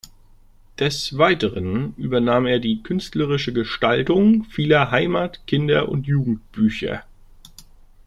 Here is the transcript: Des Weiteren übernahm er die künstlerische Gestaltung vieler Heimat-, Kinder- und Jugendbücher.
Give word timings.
Des 0.79 1.15
Weiteren 1.19 1.93
übernahm 1.95 2.47
er 2.47 2.57
die 2.57 2.81
künstlerische 2.81 3.53
Gestaltung 3.53 4.45
vieler 4.45 4.89
Heimat-, 4.89 5.45
Kinder- 5.45 5.89
und 5.89 6.07
Jugendbücher. 6.07 7.03